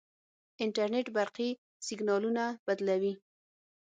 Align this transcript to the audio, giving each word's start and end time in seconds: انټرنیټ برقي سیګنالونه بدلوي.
انټرنیټ 0.63 1.07
برقي 1.17 1.49
سیګنالونه 1.85 2.43
بدلوي. 2.65 3.13